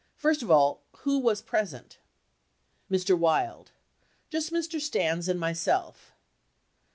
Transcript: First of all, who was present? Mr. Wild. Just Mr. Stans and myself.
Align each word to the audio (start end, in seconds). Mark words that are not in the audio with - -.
First 0.15 0.41
of 0.41 0.49
all, 0.49 0.81
who 1.01 1.19
was 1.19 1.43
present? 1.43 1.99
Mr. 2.89 3.15
Wild. 3.15 3.69
Just 4.31 4.51
Mr. 4.51 4.81
Stans 4.81 5.29
and 5.29 5.39
myself. 5.39 6.11